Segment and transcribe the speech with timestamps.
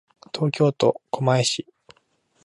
[0.33, 1.67] 東京都狛江市